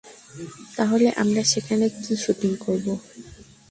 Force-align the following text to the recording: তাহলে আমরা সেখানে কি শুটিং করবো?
তাহলে 0.77 1.07
আমরা 1.13 1.43
সেখানে 1.43 1.85
কি 1.95 2.13
শুটিং 2.23 2.51
করবো? 2.65 2.93